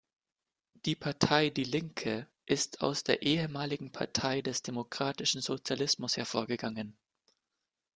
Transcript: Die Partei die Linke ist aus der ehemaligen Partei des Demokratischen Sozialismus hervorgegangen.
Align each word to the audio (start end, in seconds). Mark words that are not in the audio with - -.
Die 0.85 0.95
Partei 0.95 1.51
die 1.51 1.63
Linke 1.63 2.25
ist 2.47 2.81
aus 2.81 3.03
der 3.03 3.21
ehemaligen 3.21 3.91
Partei 3.91 4.41
des 4.41 4.63
Demokratischen 4.63 5.41
Sozialismus 5.41 6.17
hervorgegangen. 6.17 6.97